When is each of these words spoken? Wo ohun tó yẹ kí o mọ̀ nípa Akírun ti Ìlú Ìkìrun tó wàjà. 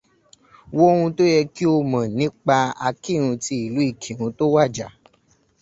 Wo 0.77 0.83
ohun 0.93 1.11
tó 1.17 1.23
yẹ 1.33 1.41
kí 1.55 1.63
o 1.73 1.77
mọ̀ 1.91 2.03
nípa 2.17 2.57
Akírun 2.87 3.35
ti 3.43 3.53
Ìlú 3.65 3.81
Ìkìrun 3.89 4.31
tó 4.37 4.45
wàjà. 4.53 4.87